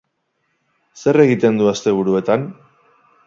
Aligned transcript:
Zer 1.01 1.19
egiten 1.25 1.61
du 1.61 1.69
asteburuetan? 1.73 2.47